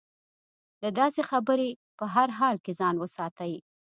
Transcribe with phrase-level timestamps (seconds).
[0.83, 3.53] له داسې خبرې په هر حال کې ځان وساتي.